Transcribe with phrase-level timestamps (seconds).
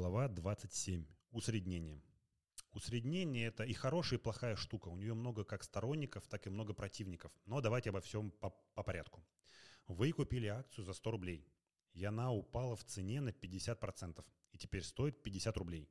[0.00, 1.04] Глава 27.
[1.30, 2.00] Усреднение.
[2.72, 4.88] Усреднение– это и хорошая, и плохая штука.
[4.88, 7.30] У нее много как сторонников, так и много противников.
[7.44, 9.22] Но давайте обо всем по, по порядку.
[9.88, 11.46] Вы купили акцию за 100 рублей.
[11.92, 14.24] И она упала в цене на 50%.
[14.52, 15.86] И теперь стоит 50 рублей.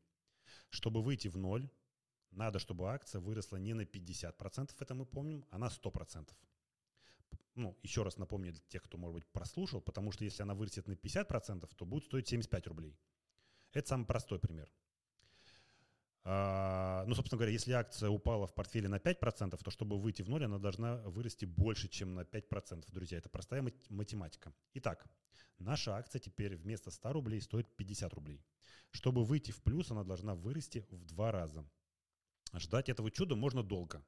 [0.72, 1.70] Чтобы выйти в ноль,
[2.32, 6.34] надо, чтобы акция выросла не на 50%, это мы помним, а на 100%.
[7.54, 10.88] Ну, еще раз напомню для тех, кто, может быть, прослушал, потому что если она вырастет
[10.88, 12.98] на 50%, то будет стоить 75 рублей.
[13.74, 14.72] Это самый простой пример.
[16.24, 20.30] А, ну, собственно говоря, если акция упала в портфеле на 5%, то чтобы выйти в
[20.30, 22.86] ноль, она должна вырасти больше, чем на 5%.
[22.92, 24.54] Друзья, это простая математика.
[24.74, 25.08] Итак,
[25.60, 28.44] наша акция теперь вместо 100 рублей стоит 50 рублей.
[28.92, 31.64] Чтобы выйти в плюс, она должна вырасти в два раза.
[32.54, 34.04] Ждать этого чуда можно долго,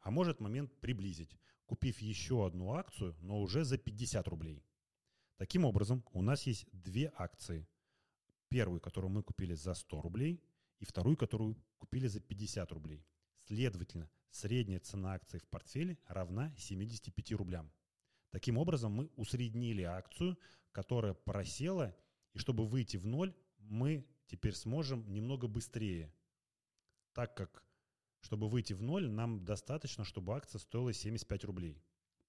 [0.00, 4.62] а может момент приблизить, купив еще одну акцию, но уже за 50 рублей.
[5.38, 7.66] Таким образом, у нас есть две акции–
[8.48, 10.42] Первую, которую мы купили за 100 рублей,
[10.78, 13.06] и вторую, которую купили за 50 рублей.
[13.46, 17.72] Следовательно, средняя цена акции в портфеле равна 75 рублям.
[18.30, 20.38] Таким образом, мы усреднили акцию,
[20.72, 21.96] которая просела,
[22.34, 26.12] и чтобы выйти в ноль, мы теперь сможем немного быстрее,
[27.12, 27.64] так как,
[28.20, 31.82] чтобы выйти в ноль, нам достаточно, чтобы акция стоила 75 рублей.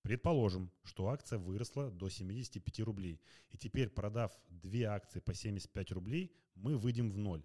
[0.08, 3.20] Предположим, что акция выросла до 75 рублей,
[3.50, 7.44] и теперь, продав две акции по 75 рублей, мы выйдем в ноль.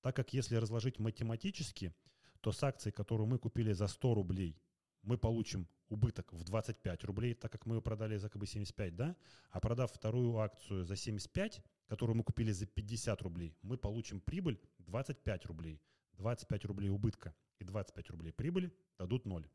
[0.00, 1.92] Так как если разложить математически,
[2.40, 4.56] то с акцией, которую мы купили за 100 рублей,
[5.02, 8.94] мы получим убыток в 25 рублей, так как мы ее продали за как бы 75,
[8.94, 9.16] да?
[9.50, 14.60] А продав вторую акцию за 75, которую мы купили за 50 рублей, мы получим прибыль
[14.78, 15.82] 25 рублей.
[16.12, 19.50] 25 рублей убытка и 25 рублей прибыли дадут 0.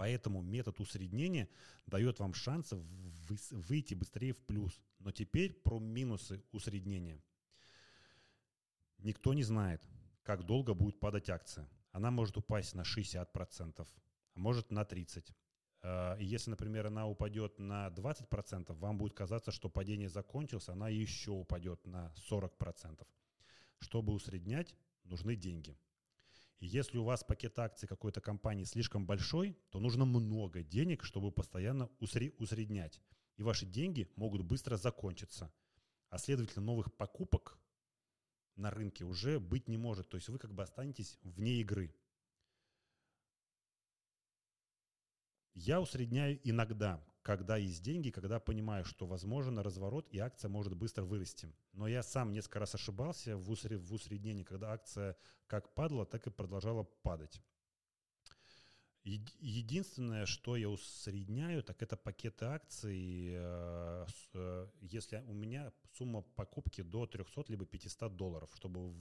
[0.00, 1.46] Поэтому метод усреднения
[1.84, 2.72] дает вам шанс
[3.50, 4.80] выйти быстрее в плюс.
[4.98, 7.22] Но теперь про минусы усреднения.
[8.96, 9.82] Никто не знает,
[10.22, 11.68] как долго будет падать акция.
[11.92, 13.26] Она может упасть на 60%,
[13.76, 13.86] а
[14.38, 15.34] может на 30%.
[15.82, 21.32] А, если, например, она упадет на 20%, вам будет казаться, что падение закончилось, она еще
[21.32, 23.06] упадет на 40%.
[23.80, 24.74] Чтобы усреднять,
[25.04, 25.76] нужны деньги–
[26.66, 31.90] если у вас пакет акций какой-то компании слишком большой, то нужно много денег, чтобы постоянно
[31.98, 33.00] усреднять.
[33.36, 35.50] И ваши деньги могут быстро закончиться.
[36.10, 37.58] А следовательно, новых покупок
[38.56, 40.10] на рынке уже быть не может.
[40.10, 41.94] То есть вы как бы останетесь вне игры.
[45.54, 51.04] Я усредняю иногда, когда есть деньги, когда понимаю, что возможен разворот и акция может быстро
[51.04, 51.52] вырасти.
[51.72, 55.16] Но я сам несколько раз ошибался в, усред, в усреднении, когда акция
[55.46, 57.42] как падала, так и продолжала падать.
[59.02, 66.82] Единственное, что я усредняю, так это пакеты акций, э, э, если у меня сумма покупки
[66.82, 68.92] до 300 либо 500 долларов, чтобы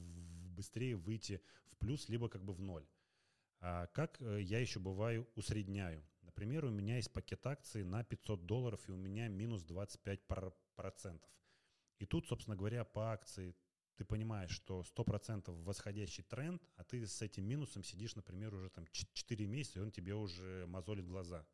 [0.55, 2.87] быстрее выйти в плюс, либо как бы в ноль.
[3.59, 6.01] А как э, я еще бываю усредняю?
[6.39, 11.21] Например, у меня есть пакет акций на 500 долларов, и у меня минус 25%.
[11.99, 13.57] И тут, собственно говоря, по акции
[13.97, 18.85] ты понимаешь, что 100% восходящий тренд, а ты с этим минусом сидишь, например, уже там
[18.87, 21.45] 4 месяца, и он тебе уже мозолит глаза.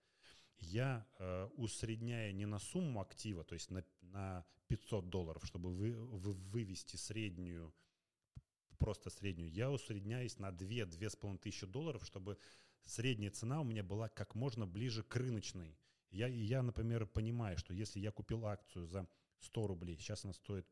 [0.60, 5.94] Я, э, усредняя не на сумму актива, то есть на, на 500 долларов, чтобы вы,
[5.94, 7.74] вы, вывести среднюю,
[8.78, 12.38] просто среднюю, я усредняюсь на 2-2,5 тысячи долларов, чтобы
[12.86, 15.78] средняя цена у меня была как можно ближе к рыночной.
[16.12, 19.08] Я, я, например, понимаю, что если я купил акцию за
[19.42, 20.68] 100 рублей, сейчас она стоит,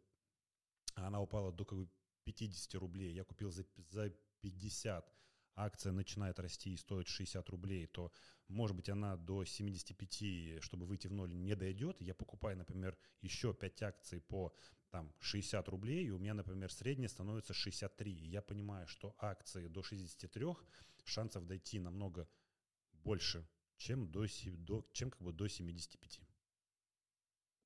[0.95, 1.89] она упала до как бы
[2.23, 4.09] 50 рублей, я купил за, за
[4.41, 5.13] 50,
[5.55, 8.11] акция начинает расти и стоит 60 рублей, то,
[8.47, 11.99] может быть, она до 75, чтобы выйти в ноль, не дойдет.
[12.01, 14.55] Я покупаю, например, еще 5 акций по
[14.93, 18.11] там 60 рублей, и у меня, например, средняя становится 63.
[18.11, 20.45] И я понимаю, что акции до 63
[21.03, 22.29] шансов дойти намного
[23.03, 23.43] больше,
[23.77, 26.21] чем, до, до, чем как бы до 75.